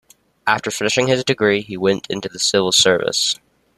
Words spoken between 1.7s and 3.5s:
went into the civil service.